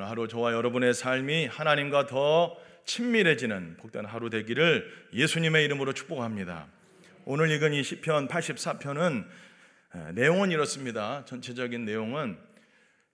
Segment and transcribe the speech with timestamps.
[0.00, 2.56] 오늘 하루 저와 여러분의 삶이 하나님과 더
[2.86, 6.68] 친밀해지는 복된 하루 되기를 예수님의 이름으로 축복합니다.
[7.26, 9.26] 오늘 읽은 이 시편 84편은
[10.14, 11.26] 내용은 이렇습니다.
[11.26, 12.38] 전체적인 내용은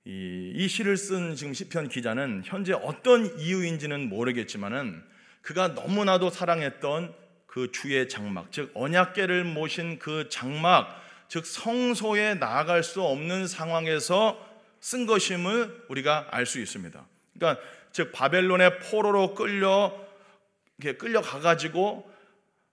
[0.05, 5.03] 이, 이 시를 쓴 지금 시편 기자는 현재 어떤 이유인지는 모르겠지만은
[5.43, 7.13] 그가 너무나도 사랑했던
[7.49, 14.46] 그 주의 장막, 즉 언약궤를 모신 그 장막, 즉 성소에 나아갈 수 없는 상황에서
[14.87, 17.05] 쓴 것임을 우리가 알 수 있습니다.
[17.35, 17.61] 그러니까
[17.91, 19.93] 즉 바벨론의 포로로 끌려
[20.79, 22.09] 이렇게 끌려가 가지고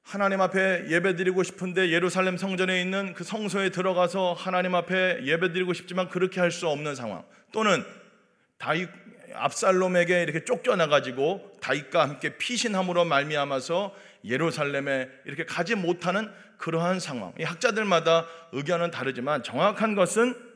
[0.04, 6.40] 하나님 앞에 예배드리고 싶은데 예루살렘 성전에 있는 그 성소에 들어가서 하나님 앞에 예배드리고 싶지만 그렇게
[6.40, 7.24] 할 수 없는 상황.
[7.52, 7.84] 또는
[8.60, 8.90] 다윗
[9.34, 17.34] 압살롬에게 이렇게 쫓겨나 가지고 다윗과 함께 피신함으로 말미암아서 예루살렘에 이렇게 가지 못하는 그러한 상황.
[17.40, 20.53] 이 학자들마다 의견은 다르지만 정확한 것은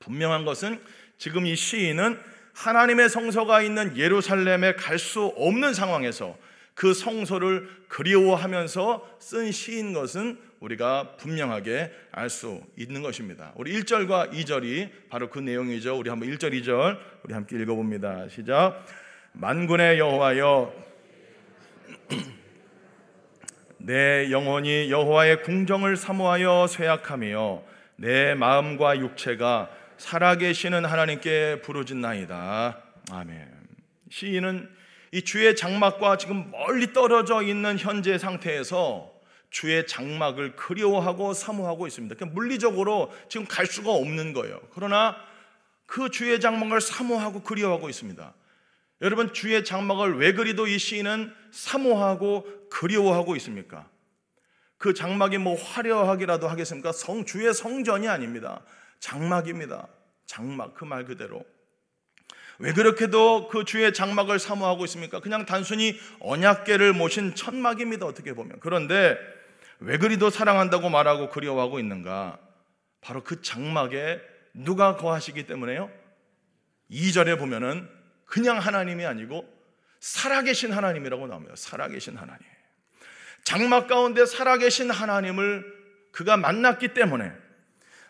[0.00, 0.80] 분명한 것은
[1.18, 2.18] 지금 이 시인은
[2.54, 6.36] 하나님의 성소가 있는 예루살렘에 갈 수 없는 상황에서
[6.74, 13.52] 그 성소를 그리워하면서 쓴 시인 것은 우리가 분명하게 알 수 있는 것입니다.
[13.56, 15.96] 우리 1절과 2절이 바로 그 내용이죠.
[15.96, 18.26] 우리 한번 1절, 2절 우리 함께 읽어 봅니다.
[18.28, 18.84] 시작.
[19.32, 20.72] 만군의 여호와여
[23.78, 27.62] 내 영혼이 여호와의 궁정을 사모하여 쇠약하며
[27.96, 32.78] 내 마음과 육체가 살아계시는 하나님께 부르짖나이다.
[33.10, 33.52] 아멘.
[34.10, 34.68] 시인은
[35.12, 39.12] 이 주의 장막과 지금 멀리 떨어져 있는 현재 상태에서
[39.50, 42.16] 주의 장막을 그리워하고 사모하고 있습니다.
[42.16, 44.60] 그러니까 물리적으로 지금 갈 수가 없는 거예요.
[44.74, 45.16] 그러나
[45.86, 48.34] 그 주의 장막을 사모하고 그리워하고 있습니다.
[49.02, 53.88] 여러분 주의 장막을 왜 그리도 이 시인은 사모하고 그리워하고 있습니까?
[54.78, 56.90] 그 장막이 뭐 화려하기라도 하겠습니까?
[56.92, 58.62] 성 주의 성전이 아닙니다.
[59.04, 59.86] 장막입니다.
[60.24, 61.44] 장막 그 말 그대로.
[62.58, 65.20] 왜 그렇게도 그 주의 장막을 사모하고 있습니까?
[65.20, 68.06] 그냥 단순히 언약계를 모신 천막입니다.
[68.06, 68.60] 어떻게 보면.
[68.60, 69.18] 그런데
[69.80, 72.38] 왜 그리도 사랑한다고 말하고 그리워하고 있는가?
[73.02, 74.22] 바로 그 장막에
[74.54, 75.90] 누가 거하시기 때문에요?
[76.90, 77.86] 2절에 보면은
[78.24, 79.44] 그냥 하나님이 아니고
[80.00, 81.54] 살아계신 하나님이라고 나옵니다.
[81.56, 82.42] 살아계신 하나님.
[83.42, 85.74] 장막 가운데 살아계신 하나님을
[86.12, 87.43] 그가 만났기 때문에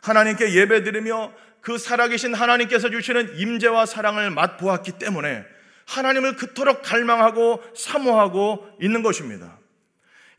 [0.05, 1.33] 하나님께 예배드리며
[1.63, 5.47] 그 살아계신 하나님께서 주시는 임재와 사랑을 맛보았기 때문에
[5.87, 9.59] 하나님을 그토록 갈망하고 사모하고 있는 것입니다.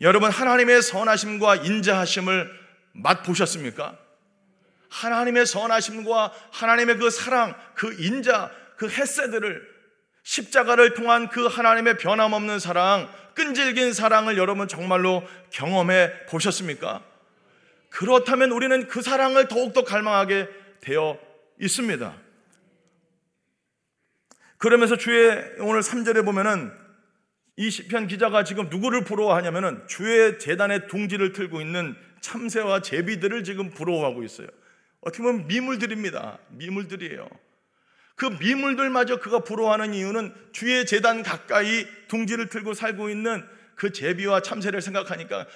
[0.01, 2.51] 여러분 하나님의 선하심과 인자하심을
[2.93, 3.97] 맛보셨습니까?
[4.89, 9.67] 하나님의 선하심과 하나님의 그 사랑, 그 인자, 그 햇새들을
[10.21, 17.14] 십자가를 통한 그 하나님의 변함없는 사랑, 끈질긴 사랑을 여러분 정말로 경험해 보셨습니까?
[17.95, 20.49] 그렇다면 우리는 그 사랑을 더욱더 갈망하게
[20.81, 21.17] 되어
[21.61, 22.13] 있습니다.
[24.57, 25.29] 그러면서 주의
[25.59, 26.73] 오늘 3절에 보면은
[27.55, 34.23] 이 시편 기자가 지금 누구를 부러워하냐면은 주의 재단의 둥지를 틀고 있는 참새와 제비들을 지금 부러워하고
[34.23, 34.47] 있어요.
[34.99, 36.39] 어떻게 보면 미물들입니다.
[36.49, 37.29] 미물들이에요.
[38.15, 43.45] 그 미물들마저 그가 부러워하는 이유는 주의 재단 가까이 둥지를 틀고 살고 있는
[43.75, 45.47] 그 제비와 참새를 생각하니까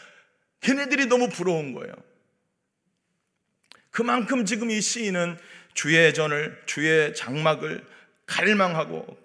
[0.61, 1.93] 걔네들이 너무 부러운 거예요.
[3.91, 5.37] 그만큼 지금 이 시인은
[5.73, 7.85] 주의 전을, 주의 장막을
[8.25, 9.17] 갈망하고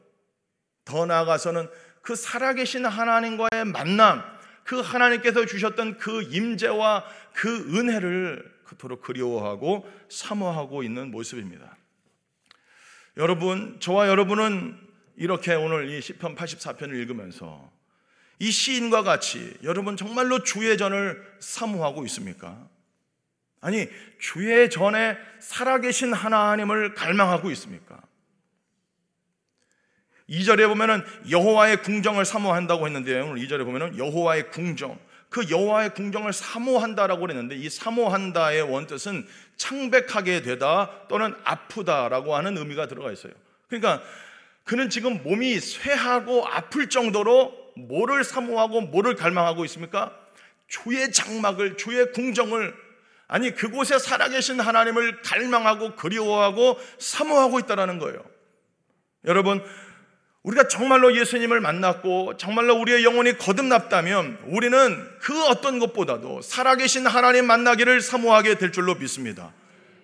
[0.84, 1.68] 더 나아가서는
[2.02, 4.22] 그 살아계신 하나님과의 만남,
[4.64, 11.76] 그 하나님께서 주셨던 그 임재와 그 은혜를 그토록 그리워하고 사모하고 있는 모습입니다.
[13.16, 14.78] 여러분, 저와 여러분은
[15.16, 17.70] 이렇게 오늘 이 시편 84편을 읽으면서
[18.40, 22.68] 이 시인과 같이 여러분 정말로 주의 전을 사모하고 있습니까?
[23.64, 23.88] 아니,
[24.18, 27.98] 주의 전에 살아계신 하나님을 갈망하고 있습니까?
[30.28, 33.24] 2절에 보면은 여호와의 궁정을 사모한다고 했는데요.
[33.24, 34.98] 오늘 2절에 보면은 여호와의 궁정.
[35.30, 39.26] 그 여호와의 궁정을 사모한다라고 그랬는데 이 사모한다의 원뜻은
[39.56, 43.32] 창백하게 되다 또는 아프다라고 하는 의미가 들어가 있어요.
[43.68, 44.02] 그러니까
[44.64, 50.14] 그는 지금 몸이 쇠하고 아플 정도로 뭐를 사모하고 뭐를 갈망하고 있습니까?
[50.68, 52.83] 주의 장막을 주의 궁정을
[53.26, 58.22] 아니 그곳에 살아계신 하나님을 갈망하고 그리워하고 사모하고 있다라는 거예요.
[59.24, 59.64] 여러분
[60.42, 68.02] 우리가 정말로 예수님을 만났고 정말로 우리의 영혼이 거듭났다면 우리는 그 어떤 것보다도 살아계신 하나님 만나기를
[68.02, 69.52] 사모하게 될 줄로 믿습니다.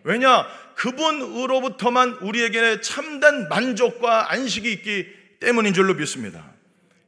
[0.03, 0.47] 왜냐?
[0.77, 5.07] 그분으로부터만 우리에게 참된 만족과 안식이 있기
[5.41, 6.43] 때문인 줄로 믿습니다.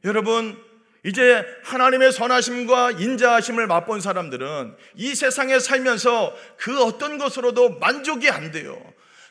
[0.05, 0.55] 여러분,
[1.05, 8.81] 이제 하나님의 선하심과 인자하심을 맛본 사람들은 이 세상에 살면서 그 어떤 것으로도 만족이 안 돼요.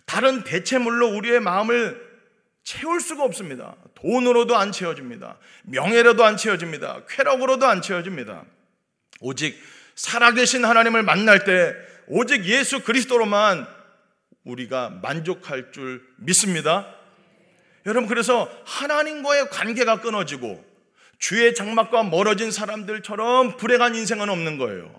[0.04, 2.12] 다른 대체물로 우리의 마음을
[2.62, 3.74] 채울 수가 없습니다.
[3.94, 5.38] 돈으로도 안 채워집니다.
[5.64, 7.02] 명예로도 안 채워집니다.
[7.08, 8.44] 쾌락으로도 안 채워집니다.
[9.20, 9.58] 오직
[9.94, 11.74] 살아계신 하나님을 만날 때
[12.06, 13.66] 오직 예수 그리스도로만
[14.44, 16.94] 우리가 만족할 줄 믿습니다.
[17.86, 20.71] 여러분 그래서 하나님과의 관계가 끊어지고
[21.22, 24.92] 주의 장막과 멀어진 사람들처럼 불행한 인생은 없는 거예요.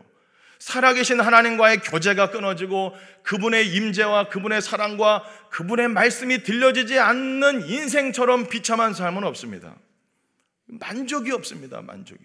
[0.57, 9.25] 살아계신 하나님과의 교제가 끊어지고 그분의 임재와 그분의 사랑과 그분의 말씀이 들려지지 않는 인생처럼 비참한 삶은
[9.25, 9.75] 없습니다.
[10.67, 11.81] 만족이 없습니다.
[11.81, 12.21] 만족이.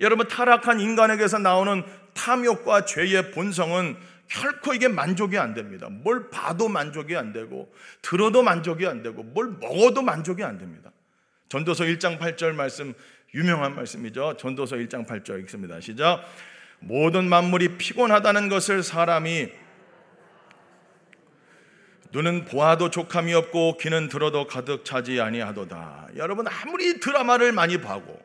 [0.00, 1.84] 여러분 타락한 인간에게서 나오는
[2.14, 3.98] 탐욕과 죄의 본성은
[4.28, 5.88] 결코 이게 만족이 안 됩니다.
[5.90, 7.70] 뭘 봐도 만족이 안 되고
[8.00, 10.90] 들어도 만족이 안 되고 뭘 먹어도 만족이 안 됩니다.
[11.52, 12.94] 전도서 1장 8절 말씀
[13.34, 14.38] 유명한 말씀이죠.
[14.38, 15.82] 전도서 1장 8절 읽습니다.
[15.82, 16.24] 시작.
[16.80, 19.50] 모든 만물이 피곤하다는 것을 사람이
[22.10, 26.12] 눈은 보아도 족함이 없고 귀는 들어도 가득 차지 아니하도다.
[26.16, 28.18] 여러분 아무리 드라마를 많이 보고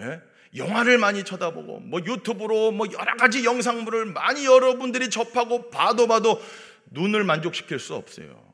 [0.00, 0.20] 예?
[0.56, 6.42] 영화를 많이 쳐다보고 뭐 유튜브로 뭐 여러 가지 영상물을 많이 여러분들이 접하고 봐도 봐도
[6.90, 8.52] 눈을 만족시킬 수 없어요.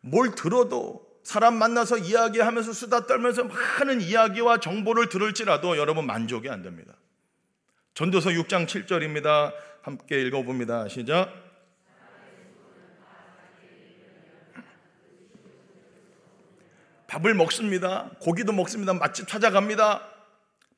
[0.00, 6.94] 뭘 들어도 사람 만나서 이야기하면서 수다 떨면서 많은 이야기와 정보를 들을지라도 여러분 만족이 안 됩니다.
[7.94, 9.52] 전도서 6장 7절입니다.
[9.82, 10.86] 함께 읽어봅니다.
[10.86, 11.34] 시작.
[17.08, 18.08] 밥을 먹습니다.
[18.20, 18.94] 고기도 먹습니다.
[18.94, 20.08] 맛집 찾아갑니다.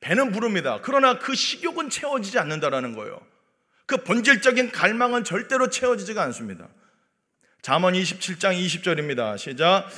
[0.00, 0.78] 배는 부릅니다.
[0.80, 3.20] 그러나 그 식욕은 채워지지 않는다라는 거예요.
[3.84, 6.68] 그 본질적인 갈망은 절대로 채워지지가 않습니다.
[7.60, 9.36] 잠언 27장 20절입니다.
[9.36, 9.90] 시작.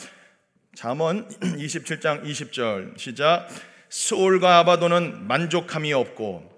[0.75, 2.97] 잠언 27장 20절.
[2.99, 3.49] 시작.
[3.89, 6.49] 수올과 아바도는 만족함이 없고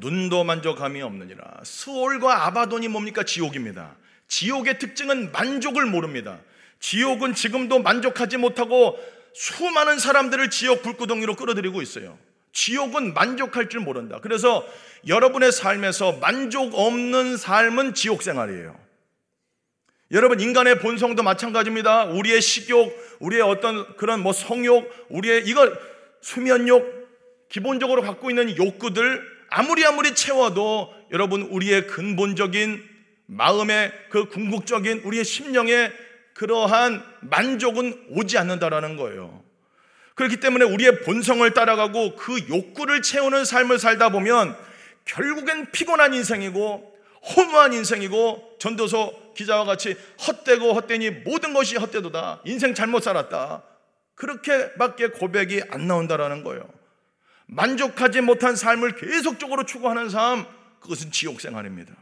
[0.00, 1.60] 눈도 만족함이 없느니라.
[1.62, 3.22] 수올과 아바돈이 뭡니까?
[3.22, 3.96] 지옥입니다.
[4.28, 6.40] 지옥의 특징은 만족을 모릅니다.
[6.80, 8.98] 지옥은 지금도 만족하지 못하고
[9.34, 12.18] 수많은 사람들을 지옥 불구덩이로 끌어들이고 있어요.
[12.52, 14.20] 지옥은 만족할 줄 모른다.
[14.22, 14.66] 그래서
[15.06, 18.88] 여러분의 삶에서 만족 없는 삶은 지옥 생활이에요.
[20.10, 22.06] 여러분 인간의 본성도 마찬가지입니다.
[22.06, 25.72] 우리의 식욕, 우리의 어떤 그런 뭐 성욕, 우리의 이거
[26.20, 26.98] 수면욕
[27.48, 32.82] 기본적으로 갖고 있는 욕구들 아무리 아무리 채워도 여러분 우리의 근본적인
[33.26, 35.92] 마음의 그 궁극적인 우리의 심령의
[36.34, 39.42] 그러한 만족은 오지 않는다라는 거예요.
[40.14, 44.56] 그렇기 때문에 우리의 본성을 따라가고 그 욕구를 채우는 삶을 살다 보면
[45.04, 46.98] 결국엔 피곤한 인생이고
[47.36, 49.96] 허무한 인생이고 전도서 기자와 같이
[50.26, 52.42] 헛되고 헛되니 모든 것이 헛되도다.
[52.44, 53.62] 인생 잘못 살았다.
[54.16, 56.68] 그렇게밖에 고백이 안 나온다라는 거예요.
[57.46, 60.44] 만족하지 못한 삶을 계속적으로 추구하는 삶,
[60.80, 61.94] 그것은 지옥 생활입니다.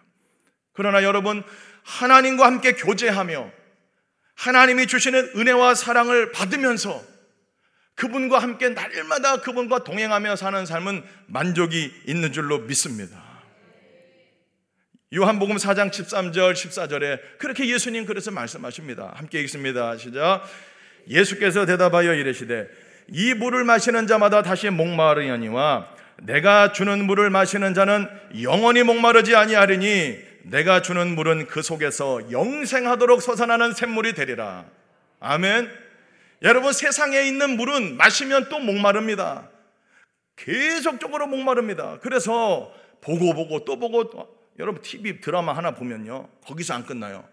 [0.72, 1.42] 그러나 여러분,
[1.82, 3.50] 하나님과 함께 교제하며
[4.34, 7.02] 하나님이 주시는 은혜와 사랑을 받으면서
[7.96, 13.25] 그분과 함께 날마다 그분과 동행하며 사는 삶은 만족이 있는 줄로 믿습니다.
[15.14, 19.12] 요한복음 4장 13절 14절에 그렇게 예수님 그래서 말씀하십니다.
[19.14, 19.96] 함께 읽습니다.
[19.96, 20.42] 시작.
[21.08, 22.68] 예수께서 대답하여 이르시되
[23.12, 25.94] 이 물을 마시는 자마다 다시 목마르려니와
[26.24, 28.08] 내가 주는 물을 마시는 자는
[28.42, 34.64] 영원히 목마르지 아니하리니 내가 주는 물은 그 속에서 영생하도록 솟아나는 샘물이 되리라.
[35.20, 35.70] 아멘.
[36.42, 39.50] 여러분 세상에 있는 물은 마시면 또 목마릅니다.
[40.34, 42.00] 계속적으로 목마릅니다.
[42.02, 46.28] 그래서 보고 보고 또 보고 또, 여러분 TV 드라마 하나 보면요.
[46.44, 47.28] 거기서 안 끝나요.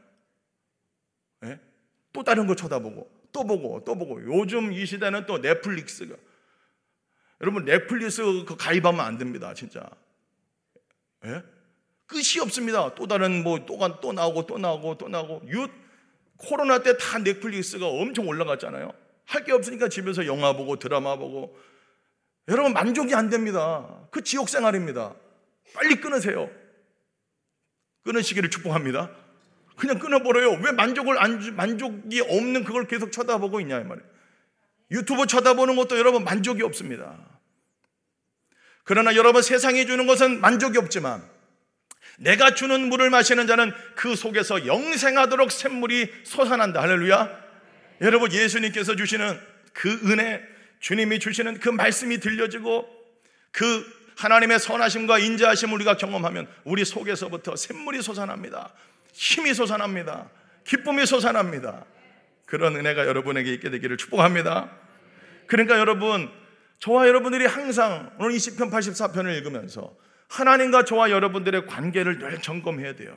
[1.42, 1.60] 네?
[2.12, 4.22] 또 다른 거 쳐다보고 또 보고 또 보고.
[4.24, 6.16] 요즘 이 시대는 또 넷플릭스가.
[7.42, 9.90] 여러분 넷플릭스 그 가입하면 안 됩니다 진짜.
[11.26, 11.44] 예?
[12.06, 12.94] 끝이 없습니다.
[12.96, 15.42] 또 다른 뭐또또 또 나오고 또 나오고 또 나오고.
[15.50, 15.68] 유
[16.38, 18.92] 코로나 때 다 넷플릭스가 엄청 올라갔잖아요.
[19.26, 21.58] 할 게 없으니까 집에서 영화 보고 드라마 보고.
[22.50, 24.06] 여러분 만족이 안 됩니다.
[24.12, 25.16] 그 지옥 생활입니다.
[25.74, 26.50] 빨리 끊으세요
[28.04, 29.10] 끊으시기를 축복합니다
[29.76, 30.62] 그냥 끊어버려요.
[30.64, 34.08] 왜 만족을 안, 만족이 없는 그걸 계속 쳐다보고 있냐, 이 말이에요.
[34.92, 37.18] 유튜브 쳐다보는 것도 여러분 만족이 없습니다.
[38.84, 41.24] 그러나 여러분 세상이 주는 것은 만족이 없지만
[42.20, 46.82] 내가 주는 물을 마시는 자는 그 속에서 영생하도록 샘물이 솟아난다.
[46.82, 47.44] 할렐루야.
[48.02, 49.40] 여러분 예수님께서 주시는
[49.74, 50.44] 그 은혜,
[50.80, 52.88] 주님이 주시는 그 말씀이 들려지고
[53.52, 58.74] 그 하나님의 선하심과 인자하심을 우리가 경험하면 우리 속에서부터 샘물이 솟아납니다.
[59.14, 60.30] 힘이 솟아납니다.
[60.66, 61.86] 기쁨이 솟아납니다.
[62.46, 64.70] 그런 은혜가 여러분에게 있게 되기를 축복합니다.
[65.48, 66.30] 그러니까 여러분,
[66.80, 69.96] 저와 여러분들이 항상 오늘 20편 84편을 읽으면서
[70.30, 73.16] 하나님과 저와 여러분들의 관계를 늘 점검해야 돼요.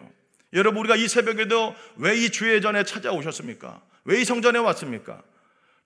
[0.52, 3.82] 여러분, 우리가 이 새벽에도 왜 이 주의 전에 찾아오셨습니까?
[4.04, 5.22] 왜 이 성전에 왔습니까?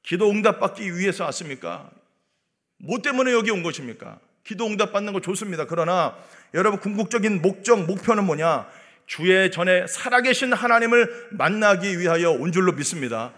[0.02, 1.90] 기도 응답받기 위해서 왔습니까?
[2.79, 4.19] 뭐 때문에 여기 온 것입니까?
[4.44, 5.66] 기도 응답 받는 거 좋습니다.
[5.66, 6.16] 그러나
[6.54, 8.66] 여러분 궁극적인 목적, 목표는 뭐냐?
[9.06, 13.32] 주의 전에 살아계신 하나님을 만나기 위하여 온 줄로 믿습니다.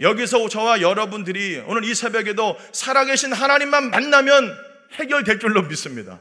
[0.00, 4.56] 여기서 저와 여러분들이 오늘 이 새벽에도 살아계신 하나님만 만나면
[4.92, 6.20] 해결될 줄로 믿습니다.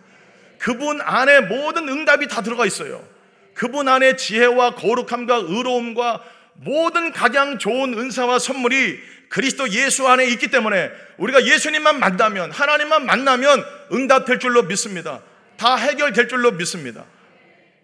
[0.57, 3.07] 그분 안에 모든 응답이 다 들어가 있어요.
[3.53, 6.23] 그분 안에 지혜와 거룩함과 의로움과
[6.55, 13.76] 모든 각양 좋은 은사와 선물이 그리스도 예수 안에 있기 때문에 우리가 예수님만 만나면 하나님만 만나면
[13.91, 15.21] 응답될 줄로 믿습니다.
[15.57, 17.05] 다 해결될 줄로 믿습니다.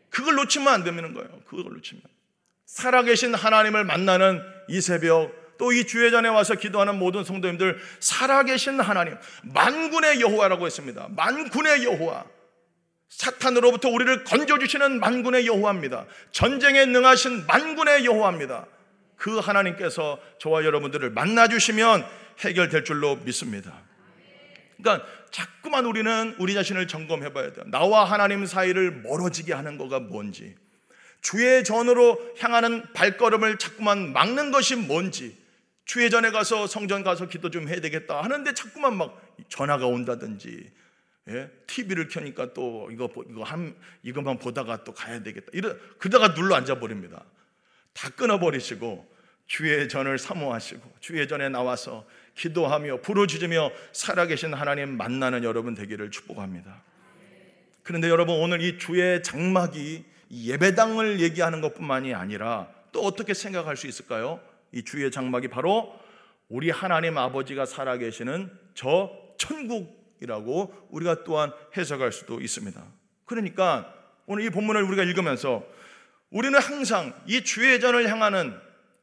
[0.09, 1.29] 그걸 놓치면 안 되는 거예요.
[1.47, 2.01] 그걸 놓치면.
[2.65, 9.15] 살아계신 하나님을 만나는 이 새벽 또 이 주회 전에 와서 기도하는 모든 성도님들 살아계신 하나님
[9.43, 11.07] 만군의 여호와라고 했습니다.
[11.11, 12.25] 만군의 여호와.
[13.09, 16.05] 사탄으로부터 우리를 건져주시는 만군의 여호와입니다.
[16.31, 18.65] 전쟁에 능하신 만군의 여호와입니다.
[19.15, 22.05] 그 하나님께서 저와 여러분들을 만나주시면
[22.39, 23.71] 해결될 줄로 믿습니다.
[24.83, 27.65] 그러니까 자꾸만 우리는 우리 자신을 점검해 봐야 돼요.
[27.67, 30.55] 나와 하나님 사이를 멀어지게 하는 거가 뭔지,
[31.21, 35.41] 주의 전으로 향하는 발걸음을 자꾸만 막는 것이 뭔지,
[35.85, 40.69] 주의 전에 가서 성전 가서 기도 좀 해야 되겠다 하는데 자꾸만 막 전화가 온다든지,
[41.29, 41.49] 예?
[41.67, 45.47] TV를 켜니까 또 이거 이거 한 이것만 보다가 또 가야 되겠다.
[45.53, 47.23] 이러 그러다가 눌러 앉아 버립니다.
[47.93, 49.09] 다 끊어 버리시고
[49.47, 56.81] 주의 전을 사모하시고 주의 전에 나와서 기도하며 부르짖으며 살아계신 하나님 만나는 여러분 되기를 축복합니다.
[57.83, 64.39] 그런데 여러분 오늘 이 주의 장막이 예배당을 얘기하는 것뿐만이 아니라 또 어떻게 생각할 수 있을까요?
[64.71, 65.99] 이 주의 장막이 바로
[66.49, 72.81] 우리 하나님 아버지가 살아계시는 저 천국이라고 우리가 또한 해석할 수도 있습니다.
[73.25, 73.93] 그러니까
[74.25, 75.63] 오늘 이 본문을 우리가 읽으면서
[76.29, 78.57] 우리는 항상 이 주의 전을 향하는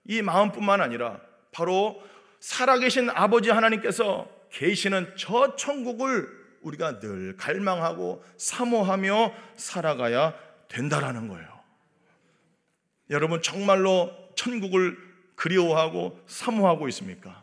[0.07, 1.21] 이 마음뿐만 아니라
[1.53, 2.03] 바로
[2.41, 6.29] 살아계신 아버지 하나님께서 계시는 저 천국을
[6.63, 10.35] 우리가 늘 갈망하고 사모하며 살아가야
[10.69, 11.61] 된다라는 거예요.
[13.11, 14.97] 여러분 정말로 천국을
[15.37, 17.43] 그리워하고 사모하고 있습니까?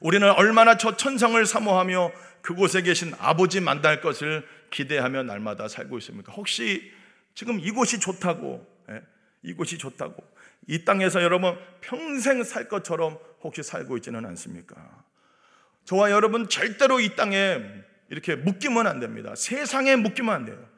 [0.00, 6.32] 우리는 얼마나 저 천상을 사모하며 그곳에 계신 아버지 만날 것을 기대하며 날마다 살고 있습니까?
[6.32, 6.92] 혹시
[7.34, 9.02] 지금 이곳이 좋다고, 예?
[9.42, 10.22] 이곳이 좋다고
[10.68, 14.76] 이 땅에서 여러분 평생 살 것처럼 혹시 살고 있지는 않습니까?
[15.84, 17.64] 저와 여러분 절대로 이 땅에
[18.10, 19.34] 이렇게 묶이면 안 됩니다.
[19.34, 20.68] 세상에 묶이면 안 돼요.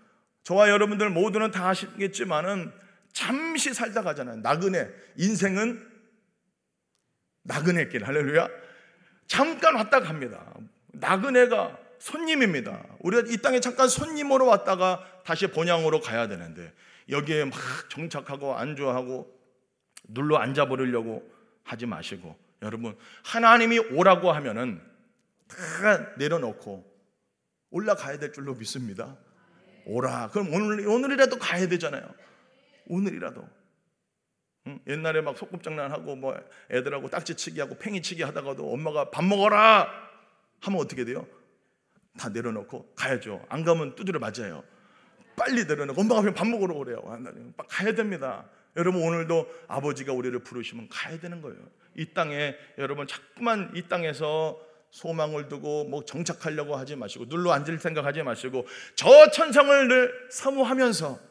[0.45, 2.73] 저와 여러분들 모두는 다 아시겠지만은
[3.13, 4.37] 잠시 살다 가잖아요.
[4.37, 4.89] 나그네.
[5.17, 5.85] 인생은
[7.43, 8.07] 나그네 길.
[8.07, 8.49] 할렐루야.
[9.27, 10.55] 잠깐 왔다 갑니다.
[10.93, 12.85] 나그네가 손님입니다.
[13.01, 16.73] 우리가 이 땅에 잠깐 손님으로 왔다가 다시 본향으로 가야 되는데
[17.09, 17.59] 여기에 막
[17.91, 19.40] 정착하고 안주하고
[20.09, 21.31] 눌러 앉아 버리려고
[21.65, 24.81] 하지 마시고 여러분 하나님이 오라고 하면은
[25.49, 26.89] 다 내려놓고
[27.71, 29.17] 올라가야 될 줄로 믿습니다.
[29.87, 30.29] 오라.
[30.29, 32.03] 그럼 오늘 오늘이라도 가야 되잖아요.
[32.87, 33.49] 오늘이라도.
[34.67, 34.81] 응?
[34.87, 36.37] 옛날에 막 소꿉장난하고 뭐
[36.71, 39.89] 애들하고 딱지치기 하고 팽이치기 하다가도 엄마가 밥 먹어라
[40.61, 41.27] 하면 어떻게 돼요?
[42.19, 43.45] 다 내려놓고 가야죠.
[43.49, 44.63] 안 가면 두드려 맞아요.
[45.37, 47.03] 빨리 내려놓고 엄마가 밥 먹으러 오래요.
[47.07, 48.45] 아, 가야 됩니다.
[48.77, 51.59] 여러분 오늘도 아버지가 우리를 부르시면 가야 되는 거예요.
[51.97, 54.61] 이 땅에 여러분 자꾸만 이 땅에서
[54.91, 61.31] 소망을 두고 뭐 정착하려고 하지 마시고 눌러 앉을 생각하지 마시고 저 천성을 늘 사모하면서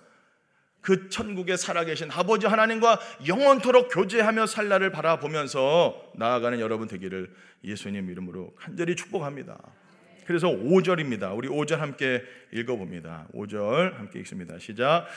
[0.81, 7.33] 그 천국에 살아계신 아버지 하나님과 영원토록 교제하며 살 날을 바라보면서 나아가는 여러분 되기를
[7.65, 9.57] 예수님 이름으로 간절히 축복합니다.
[10.25, 11.35] 그래서 5절입니다.
[11.35, 13.27] 우리 5절 함께 읽어봅니다.
[13.33, 14.57] 5절 함께 읽습니다.
[14.59, 15.07] 시작.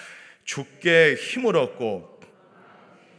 [0.45, 2.21] 죽게 힘을 얻고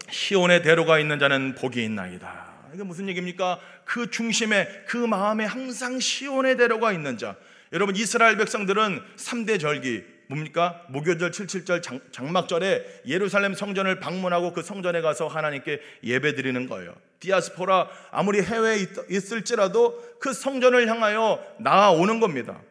[0.10, 2.54] 시온의 대로가 있는 자는 복이 있나이다.
[2.74, 3.60] 이게 무슨 얘기입니까?
[3.86, 7.36] 그 중심에 그 마음에 항상 시온의 대로가 있는 자.
[7.72, 10.86] 여러분 이스라엘 백성들은 3대 절기 뭡니까?
[10.90, 16.96] 목요절 77절 장, 장막절에 예루살렘 성전을 방문하고 그 성전에 가서 하나님께 예배 드리는 거예요.
[17.20, 18.78] 디아스포라 아무리 해외에
[19.10, 22.62] 있, 을지라도그 성전을 향하여 나아오는 겁니다.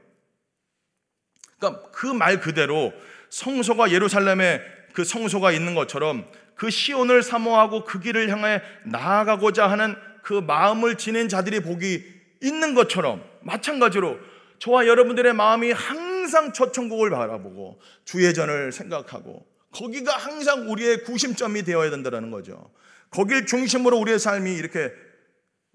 [1.59, 2.93] 그러니까 그 말 그대로
[3.33, 4.61] 성소가 예루살렘에
[4.93, 11.29] 그 성소가 있는 것처럼 그 시온을 사모하고 그 길을 향해 나아가고자 하는 그 마음을 지닌
[11.31, 12.05] 자들이 복이
[12.43, 14.19] 있는 것처럼 마찬가지로
[14.59, 21.89] 저와 여러분들의 마음이 항상 첫 천국을 바라보고 주의 전을 생각하고 거기가 항상 우리의 구심점이 되어야
[21.89, 22.71] 된다는 거죠.
[23.11, 24.93] 거길 중심으로 우리의 삶이 이렇게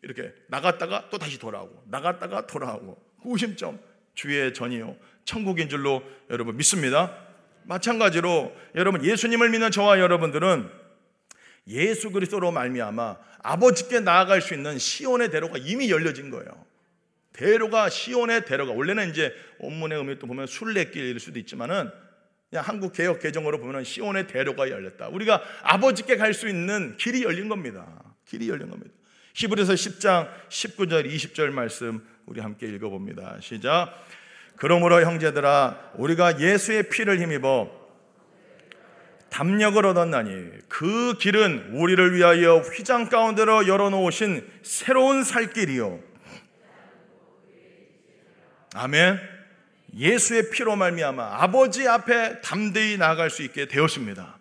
[0.03, 3.79] 이렇게 나갔다가 또 다시 돌아오고 나갔다가 돌아오고 구심점
[4.13, 4.95] 주의 전이요
[5.25, 7.26] 천국인 줄로 여러분 믿습니다.
[7.67, 10.69] 마찬가지로 여러분 예수님을 믿는 저와 여러분들은
[11.67, 16.47] 예수 그리스도로 말미암아 아버지께 나아갈 수 있는 시온의 대로가 이미 열려진 거예요.
[17.33, 21.91] 대로가 시온의 대로가 원래는 이제 원문의 의미 또 보면 순례길일 수도 있지만은
[22.49, 25.09] 그냥 한국 개혁 개정으로 보면 시온의 대로가 열렸다.
[25.09, 27.85] 우리가 아버지께 갈 수 있는 길이 열린 겁니다.
[28.25, 28.93] 길이 열린 겁니다.
[29.33, 33.37] 히브리서 10장 19절 20절 말씀 우리 함께 읽어봅니다.
[33.41, 33.93] 시작.
[34.57, 37.69] 그러므로 형제들아 우리가 예수의 피를 힘입어
[39.29, 45.99] 담력을 얻었나니 그 길은 우리를 위하여 휘장 가운데로 열어놓으신 새로운 살 길이요.
[48.73, 49.19] 아멘.
[49.95, 54.37] 예수의 피로 말미암아 아버지 앞에 담대히 나아갈 수 있게 되었습니다.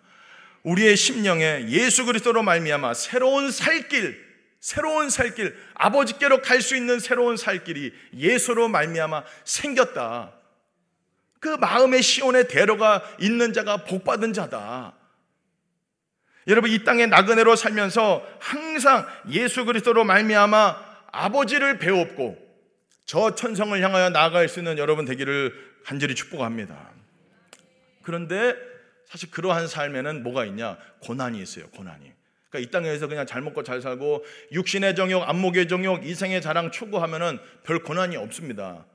[0.63, 4.26] 우리의 심령에 예수 그리스도로 말미암아 새로운 살길,
[4.67, 10.33] 새로운 살길, 아버지께로 갈 수 있는 새로운 살길이 예수로 말미암아 생겼다.
[11.39, 14.93] 그 마음의 시온의 대로가 있는 자가 복 받은 자다.
[16.47, 22.37] 여러분 이 땅의 나그네로 살면서 항상 예수 그리스도로 말미암아 아버지를 배웠고
[23.05, 25.53] 저 천성을 향하여 나아갈 수 있는 여러분 되기를
[25.85, 26.91] 간절히 축복합니다.
[28.03, 28.53] 그런데
[29.07, 30.77] 사실 그러한 삶에는 뭐가 있냐?
[31.03, 31.69] 고난이 있어요.
[31.69, 32.16] 고난이.
[32.49, 37.39] 그러니까 이 땅에서 그냥 잘 먹고 잘 살고 육신의 정욕, 안목의 정욕, 이생의 자랑 추구하면은
[37.63, 38.85] 별 고난이 없습니다.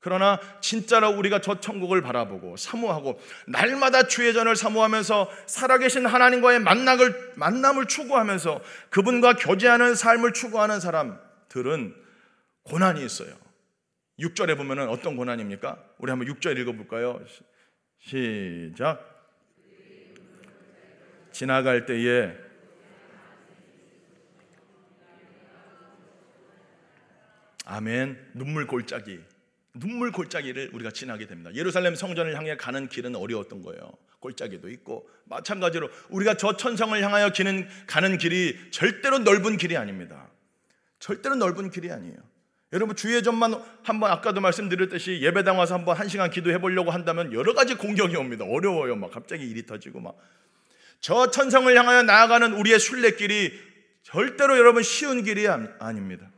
[0.00, 7.86] 그러나 진짜로 우리가 저 천국을 바라보고 사모하고 날마다 주의 전을 사모하면서 살아계신 하나님과의 만남을 만남을
[7.86, 11.94] 추구하면서 그분과 교제하는 삶을 추구하는 사람들은
[12.62, 13.34] 고난이 있어요.
[14.20, 15.82] 6절에 보면은 어떤 고난입니까?
[15.98, 17.20] 우리 한번 6절 읽어 볼까요?
[17.98, 19.18] 시작.
[21.32, 22.47] 지나갈 때에
[27.70, 28.16] 아멘.
[28.32, 29.20] 눈물 골짜기.
[29.74, 31.54] 눈물 골짜기를 우리가 지나게 됩니다.
[31.54, 33.92] 예루살렘 성전을 향해 가는 길은 어려웠던 거예요.
[34.20, 40.28] 골짜기도 있고 마찬가지로 우리가 저 천성을 향하여 기는 가는 길이 절대로 넓은 길이 아닙니다.
[40.98, 42.16] 절대로 넓은 길이 아니에요.
[42.72, 47.52] 여러분 주의 전만 한번 아까도 말씀드렸듯이 예배당 와서 한번 한 시간 기도해 보려고 한다면 여러
[47.52, 48.46] 가지 공격이 옵니다.
[48.46, 48.96] 어려워요.
[48.96, 50.16] 막 갑자기 일이 터지고 막.
[51.00, 53.52] 저 천성을 향하여 나아가는 우리의 순례길이
[54.02, 56.30] 절대로 여러분 쉬운 길이 아닙니다.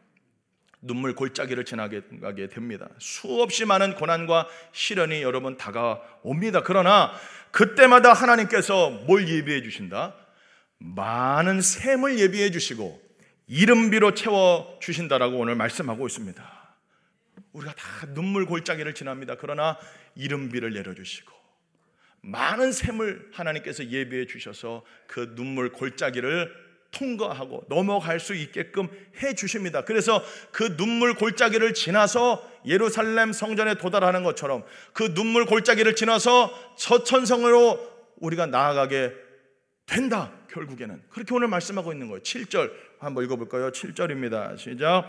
[0.83, 2.88] 눈물 골짜기를 지나게 됩니다.
[2.99, 6.62] 수없이 많은 고난과 시련이 여러분 다가옵니다.
[6.62, 7.12] 그러나
[7.51, 10.14] 그때마다 하나님께서 뭘 예비해 주신다?
[10.79, 13.01] 많은 샘을 예비해 주시고
[13.47, 16.61] 이름비로 채워 주신다라고 오늘 말씀하고 있습니다.
[17.53, 19.37] 우리가 다 눈물 골짜기를 지납니다.
[19.38, 19.77] 그러나
[20.14, 21.33] 이름비를 내려 주시고
[22.23, 28.88] 많은 샘을 하나님께서 예비해 주셔서 그 눈물 골짜기를 통과하고 넘어갈 수 있게끔
[29.22, 29.85] 해 주십니다.
[29.85, 38.46] 그래서 그 눈물 골짜기를 지나서 예루살렘 성전에 도달하는 것처럼 그 눈물 골짜기를 지나서 저천성으로 우리가
[38.46, 39.12] 나아가게
[39.87, 40.33] 된다.
[40.53, 42.22] 결국에는 그렇게 오늘 말씀하고 있는 거예요.
[42.22, 43.70] 7절 한번 읽어 볼까요?
[43.70, 44.59] 7절입니다.
[44.59, 45.09] 시작.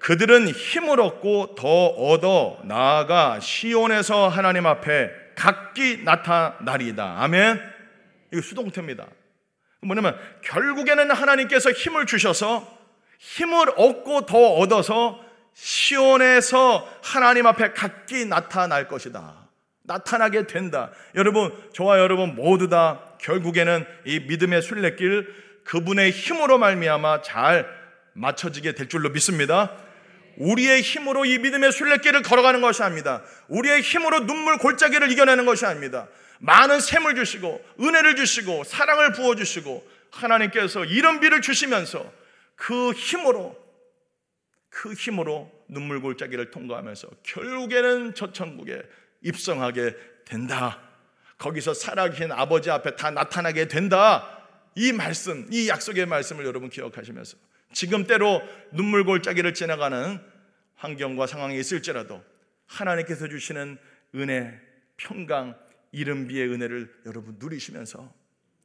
[0.00, 7.22] 그들은 힘을 얻고 더 얻어 나아가 시온에서 하나님 앞에 각기 나타나리다.
[7.22, 7.60] 아멘.
[8.32, 9.06] 이거 수동태입니다.
[9.82, 12.78] 뭐냐면 결국에는 하나님께서 힘을 주셔서
[13.18, 15.20] 힘을 얻고 더 얻어서
[15.54, 19.48] 시온에서 하나님 앞에 각기 나타날 것이다.
[19.82, 20.90] 나타나게 된다.
[21.14, 27.66] 여러분, 저와 여러분 모두 다 결국에는 이 믿음의 순례길 그분의 힘으로 말미암아 잘
[28.14, 29.76] 맞춰지게 될 줄로 믿습니다.
[30.36, 33.22] 우리의 힘으로 이 믿음의 순례길을 걸어가는 것이 아닙니다.
[33.48, 36.08] 우리의 힘으로 눈물 골짜기를 이겨내는 것이 아닙니다.
[36.40, 42.12] 많은 샘을 주시고 은혜를 주시고 사랑을 부어 주시고 하나님께서 이런 비를 주시면서
[42.56, 43.56] 그 힘으로
[44.68, 48.82] 그 힘으로 눈물 골짜기를 통과하면서 결국에는 저 천국에
[49.22, 50.80] 입성하게 된다.
[51.38, 54.46] 거기서 살아계신 아버지 앞에 다 나타나게 된다.
[54.74, 57.36] 이 말씀, 이 약속의 말씀을 여러분 기억하시면서
[57.72, 60.20] 지금 때로 눈물 골짜기를 지나가는
[60.76, 62.22] 환경과 상황이 있을지라도
[62.66, 63.78] 하나님께서 주시는
[64.14, 64.58] 은혜,
[64.96, 65.54] 평강,
[65.92, 68.12] 이른비의 은혜를 여러분 누리시면서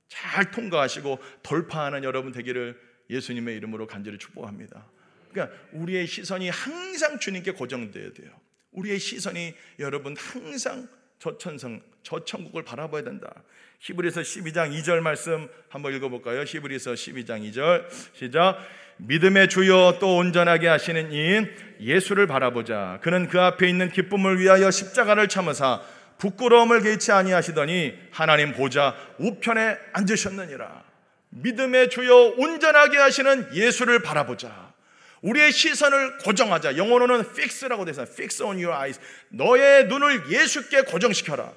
[0.07, 4.85] 잘 통과하시고 돌파하는 여러분 되기를 예수님의 이름으로 간절히 축복합니다.
[5.31, 8.31] 그러니까 우리의 시선이 항상 주님께 고정되어야 돼요.
[8.71, 10.87] 우리의 시선이 여러분 항상
[11.19, 13.43] 저천성, 저천국을 바라봐야 된다.
[13.79, 16.41] 히브리서 12장 2절 말씀 한번 읽어볼까요?
[16.41, 18.57] 히브리서 12장 2절 시작.
[18.97, 22.99] 믿음의 주여 또 온전하게 하시는 이인 예수를 바라보자.
[23.01, 25.81] 그는 그 앞에 있는 기쁨을 위하여 십자가를 참으사
[26.17, 30.83] 부끄러움을 개치 아니하시더니 하나님 보자 우편에 앉으셨느니라.
[31.29, 34.73] 믿음의 주여 온전하게 하시는 예수를 바라보자.
[35.21, 36.77] 우리의 시선을 고정하자.
[36.77, 38.99] 영어로는 fix라고 돼서 fix on your eyes.
[39.29, 41.51] 너의 눈을 예수께 고정시켜라.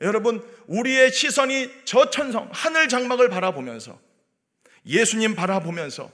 [0.00, 3.98] 여러분, 우리의 시선이 저 천성, 하늘 장막을 바라보면서
[4.86, 6.10] 예수님 바라보면서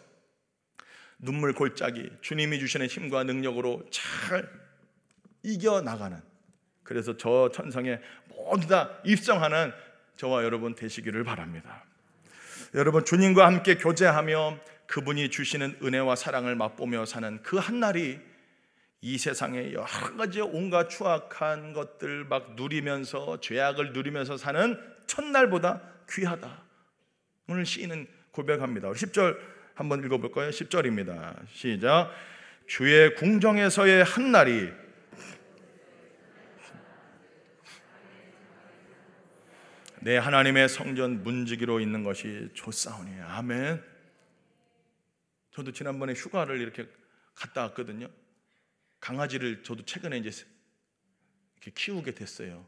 [1.18, 4.48] 눈물 골짜기 주님이 주시는 힘과 능력으로 잘
[5.42, 6.20] 이겨 나가는
[6.90, 8.00] 그래서 저 천성에
[8.30, 9.72] 모두 다 입성하는
[10.16, 11.84] 저와 여러분 되시기를 바랍니다.
[12.74, 18.18] 여러분 주님과 함께 교제하며 그분이 주시는 은혜와 사랑을 맛보며 사는 그 한날이
[19.02, 24.76] 이 세상에 여러 가지 온갖 추악한 것들 막 누리면서 죄악을 누리면서 사는
[25.06, 26.60] 첫날보다 귀하다.
[27.46, 28.90] 오늘 시인은 고백합니다.
[28.90, 29.38] 10절
[29.76, 30.50] 한번 읽어볼까요?
[30.50, 31.36] 10절입니다.
[31.52, 32.10] 시작.
[32.66, 34.72] 주의 궁정에서의 한날이
[40.02, 43.82] 내 하나님의 성전 문지기로 있는 것이 좋사오니 아멘.
[45.52, 46.88] 저도 지난번에 휴가를 이렇게
[47.34, 48.08] 갔다 왔거든요.
[49.00, 50.30] 강아지를 저도 최근에 이제
[51.56, 52.64] 이렇게 키우게 됐어요.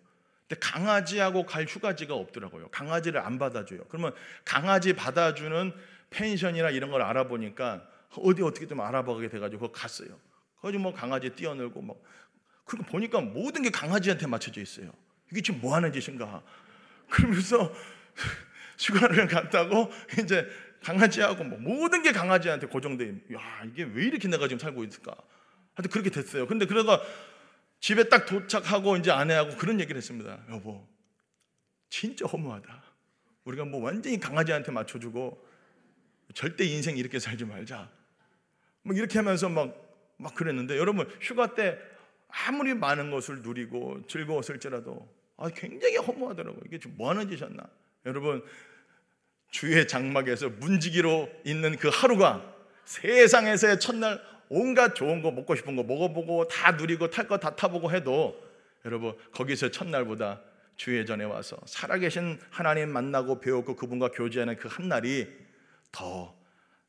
[0.46, 2.68] 근데 강아지하고 갈 휴가지가 없더라고요.
[2.68, 3.84] 강아지를 안 받아줘요.
[3.88, 4.14] 그러면
[4.44, 5.72] 강아지 받아주는
[6.10, 10.18] 펜션이나 이런 걸 알아보니까 어디 어떻게 좀 알아보게 돼가지고 갔어요.
[10.60, 12.02] 거기 뭐 강아지 뛰어놀고 뭐
[12.64, 14.92] 그리고 보니까 모든 게 강아지한테 맞춰져 있어요.
[15.30, 16.42] 이게 지금 뭐 하는 짓인가?
[17.12, 17.72] 그러면서
[18.78, 20.48] 휴가를 갔다고 이제
[20.82, 23.34] 강아지하고 뭐 모든 게 강아지한테 고정돼.
[23.34, 25.14] 야 이게 왜 이렇게 내가 지금 살고 있을까?
[25.74, 26.46] 하여튼 그렇게 됐어요.
[26.46, 27.04] 근데 그러다가
[27.80, 30.38] 집에 딱 도착하고 이제 아내하고 그런 얘기를 했습니다.
[30.50, 30.86] 여보,
[31.90, 32.82] 진짜 허무하다.
[33.44, 35.46] 우리가 뭐 완전히 강아지한테 맞춰주고
[36.34, 37.90] 절대 인생 이렇게 살지 말자.
[38.82, 39.76] 뭐 이렇게 하면서 막,
[40.16, 41.78] 막 그랬는데 여러분 휴가 때
[42.28, 46.62] 아무리 많은 것을 누리고 즐거웠을지라도 아, 굉장히 허무하더라고요.
[46.66, 47.64] 이게 지금 뭐 하는 짓이었나?
[48.06, 48.44] 여러분
[49.50, 56.46] 주의 장막에서 문지기로 있는 그 하루가 세상에서의 첫날 온갖 좋은 거 먹고 싶은 거 먹어보고
[56.46, 58.40] 다 누리고 탈 거 다 타보고 해도
[58.84, 60.40] 여러분 거기서 첫날보다
[60.76, 65.28] 주의 전에 와서 살아계신 하나님 만나고 배웠고 그분과 교제하는 그 한날이
[65.90, 66.34] 더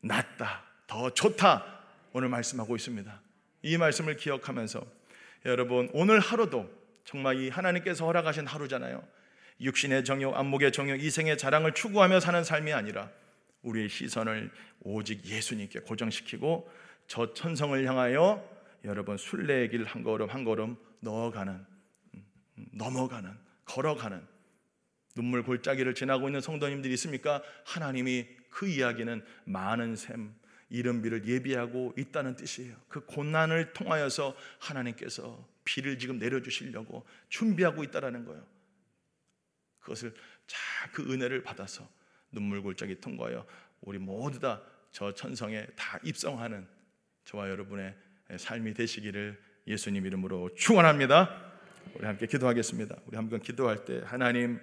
[0.02, 1.82] 낫다, 더 좋다
[2.14, 3.22] 오늘 말씀하고 있습니다.
[3.64, 4.86] 이 말씀을 기억하면서
[5.46, 9.04] 여러분 오늘 하루도 정말 이 하나님께서 허락하신 하루잖아요.
[9.62, 13.10] 육신의 정욕, 안목의 정욕, 이생의 자랑을 추구하며 사는 삶이 아니라
[13.62, 16.70] 우리의 시선을 오직 예수님께 고정시키고
[17.08, 18.44] 저 천성을 향하여
[18.84, 22.26] 여러분 순례의 길 한 걸음 한 걸음 넣어가는 음,
[22.58, 23.32] 음, 넘어가는
[23.66, 24.26] 걸어가는
[25.16, 27.42] 눈물 골짜기를 지나고 있는 성도님들이 있습니까?
[27.66, 30.34] 하나님이 그 이야기는 많은 샘
[30.74, 32.76] 이른비를 예비하고 있다는 뜻이에요.
[32.90, 38.46] 그 고난을 통하여서 하나님께서 비를 지금 내려주시려고 준비하고 있다라는 거예요.
[39.80, 40.14] 그것을
[40.48, 41.88] 자그 은혜를 받아서
[42.32, 43.46] 눈물 골짜기 통과하여
[43.82, 46.68] 우리 모두 다 저 천성에 다 입성하는
[47.26, 47.96] 저와 여러분의
[48.38, 51.52] 삶이 되시기를 예수님 이름으로 축원합니다.
[51.96, 52.96] 우리 함께 기도하겠습니다.
[53.08, 54.60] 우리 한번 기도할 때 하나님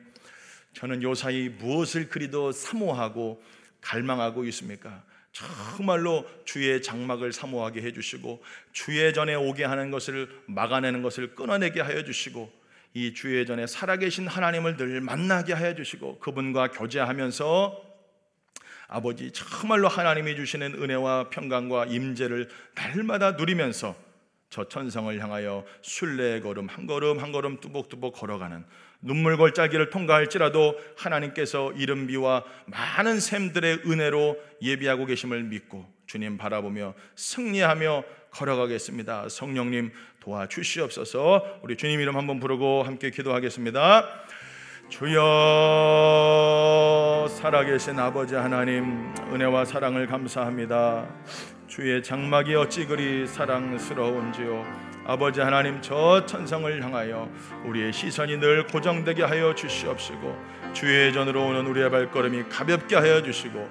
[0.72, 3.42] 저는 요사이 무엇을 그리도 사모하고
[3.80, 5.04] 갈망하고 있습니까?
[5.32, 12.50] 정말로 주의 장막을 사모하게 해주시고 주의 전에 오게 하는 것을 막아내는 것을 끊어내게 하여 주시고
[12.94, 17.90] 이 주의 전에 살아계신 하나님을 늘 만나게 하여 주시고 그분과 교제하면서
[18.88, 23.94] 아버지 정말로 하나님이 주시는 은혜와 평강과 임재를 날마다 누리면서
[24.50, 28.64] 저 천성을 향하여 순례의 걸음 한 걸음 한 걸음 뚜벅뚜벅 걸어가는
[29.00, 39.28] 눈물 골짜기를 통과할지라도 하나님께서 이른비와 많은 샘들의 은혜로 예비하고 계심을 믿고 주님 바라보며 승리하며 걸어가겠습니다.
[39.28, 41.60] 성령님 도와주시옵소서.
[41.62, 44.06] 우리 주님 이름 한번 부르고 함께 기도하겠습니다.
[44.90, 45.16] 주여
[47.30, 51.06] 살아계신 아버지 하나님 은혜와 사랑을 감사합니다.
[51.68, 54.90] 주의 장막이 어찌 그리 사랑스러운지요.
[55.06, 57.30] 아버지 하나님 저 천성을 향하여
[57.64, 60.36] 우리의 시선이 늘 고정되게 하여 주시옵시고
[60.72, 63.70] 주의 전으로 오는 우리의 발걸음이 가볍게 하여 주시고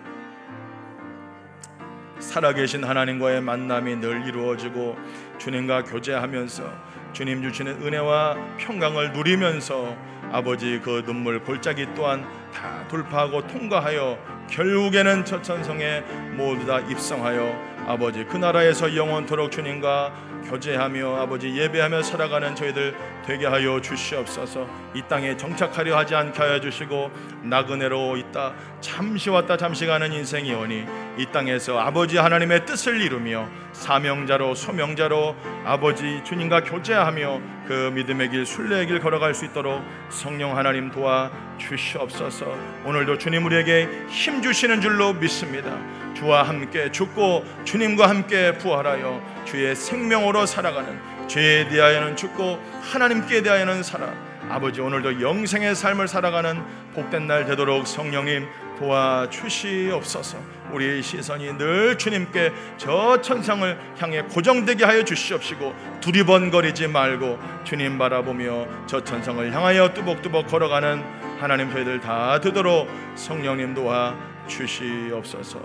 [2.19, 4.97] 살아계신 하나님과의 만남이 늘 이루어지고
[5.37, 6.63] 주님과 교제하면서
[7.11, 9.97] 주님 주시는 은혜와 평강을 누리면서
[10.31, 16.01] 아버지 그 눈물 골짜기 또한 다 돌파하고 통과하여 결국에는 처천성에
[16.35, 20.13] 모두 다 입성하여 아버지 그 나라에서 영원토록 주님과
[20.49, 24.67] 교제하며 아버지 예배하며 살아가는 저희들 되게 하여 주시옵소서.
[24.95, 27.11] 이 땅에 정착하려 하지 않게 하여 주시고
[27.43, 30.85] 나그네로 있다 잠시 왔다 잠시 가는 인생이오니
[31.17, 35.35] 이 땅에서 아버지 하나님의 뜻을 이루며 사명자로 소명자로
[35.65, 42.57] 아버지 주님과 교제하며 그 믿음의 길 순례의 길 걸어갈 수 있도록 성령 하나님 도와 주시옵소서.
[42.85, 45.77] 오늘도 주님 우리에게 힘 주시는 줄로 믿습니다.
[46.15, 54.11] 주와 함께 죽고 주님과 함께 부활하여 주의 생명으로 살아가는 죄에 대하여는 죽고 하나님께 대하여는 살아
[54.49, 56.61] 아버지 오늘도 영생의 삶을 살아가는
[56.93, 58.47] 복된 날 되도록 성령님
[58.79, 60.37] 도와주시옵소서
[60.71, 69.03] 우리의 시선이 늘 주님께 저 천상을 향해 고정되게 하여 주시옵시고 두리번거리지 말고 주님 바라보며 저
[69.03, 71.03] 천상을 향하여 뚜벅뚜벅 걸어가는
[71.39, 74.15] 하나님 저희들 다 되도록 성령님 도와
[74.49, 75.61] 주시옵소서.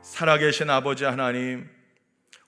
[0.00, 1.68] 살아계신 아버지 하나님,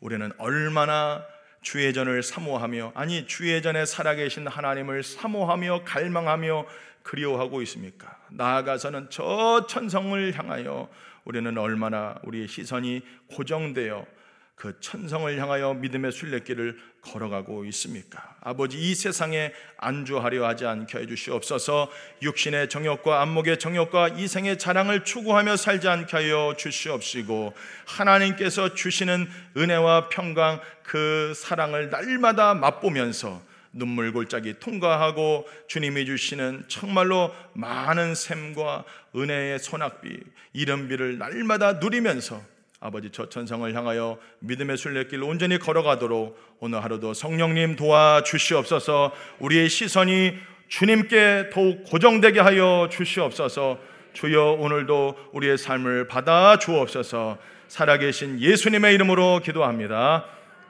[0.01, 1.25] 우리는 얼마나
[1.61, 6.66] 주의 전을 사모하며 아니 주의 전에 살아계신 하나님을 사모하며 갈망하며
[7.03, 8.18] 그리워하고 있습니까?
[8.31, 10.88] 나아가서는 저 천성을 향하여
[11.25, 14.07] 우리는 얼마나 우리의 시선이 고정되어
[14.54, 18.36] 그 천성을 향하여 믿음의 순례길을 걸어가고 있습니까?
[18.40, 21.90] 아버지 이 세상에 안주하려 하지 않게 해 주시옵소서
[22.22, 27.52] 육신의 정욕과 안목의 정욕과 이생의 자랑을 추구하며 살지 않게 하여 주시옵시고
[27.86, 33.42] 하나님께서 주시는 은혜와 평강 그 사랑을 날마다 맛보면서
[33.74, 38.84] 눈물 골짜기 통과하고 주님이 주시는 정말로 많은 샘과
[39.16, 40.20] 은혜의 소낙비,
[40.52, 42.40] 이른비를 날마다 누리면서
[42.85, 49.11] 아버지 저 천성을 향하여 믿음의 순례길 온전히 걸어가도록 오늘 하루도 성령님 도와 주시옵소서.
[49.38, 50.35] 우리의 시선이
[50.68, 53.79] 주님께 더욱 고정되게 하여 주시옵소서.
[54.12, 57.38] 주여 오늘도 우리의 삶을 받아 주옵소서.
[57.68, 60.27] 살아계신 예수님의 이름으로 기도합니다.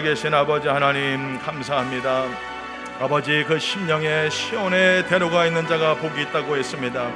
[0.00, 2.24] 살아계신 아버지 하나님 감사합니다.
[3.00, 7.10] 아버지 그 심령의 시온에 데려가 있는 자가 복이 있다고 했습니다.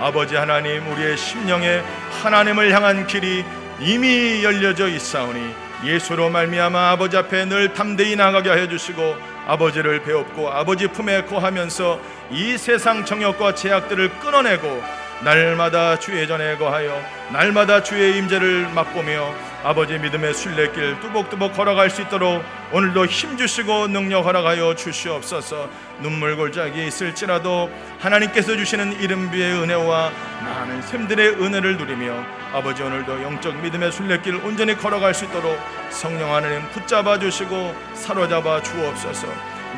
[0.00, 1.82] 아버지 하나님 우리의 심령에
[2.22, 3.44] 하나님을 향한 길이
[3.78, 10.86] 이미 열려져 있사오니 예수로 말미암아 아버지 앞에 늘 담대히 나가게 하여 주시고 아버지를 배웠고 아버지
[10.86, 12.00] 품에 거하면서
[12.30, 14.82] 이 세상 정욕과 제약들을 끊어내고
[15.22, 22.42] 날마다 주의 전에 거하여 날마다 주의 임재를 맛보며 아버지 믿음의 순례길 뚜벅뚜벅 걸어갈 수 있도록
[22.72, 25.68] 오늘도 힘 주시고 능력 허락하여 주시옵소서
[26.00, 33.92] 눈물 골짜기 있을지라도 하나님께서 주시는 이른비의 은혜와 많은 샘들의 은혜를 누리며 아버지 오늘도 영적 믿음의
[33.92, 35.58] 순례길 온전히 걸어갈 수 있도록
[35.90, 39.26] 성령 하나님 붙잡아 주시고 사로잡아 주옵소서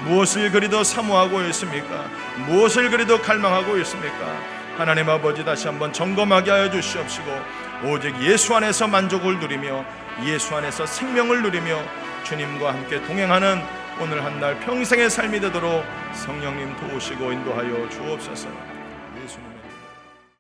[0.04, 2.06] 무엇을 그리도 사모하고 있습니까?
[2.46, 4.62] 무엇을 그리도 갈망하고 있습니까?
[4.76, 9.84] 하나님 아버지 다시 한번 점검하게 하여 주시옵시고 오직 예수 안에서 만족을 누리며
[10.24, 11.82] 예수 안에서 생명을 누리며
[12.24, 13.60] 주님과 함께 동행하는
[14.00, 18.71] 오늘 한 날 평생의 삶이 되도록 성령님 도우시고 인도하여 주옵소서.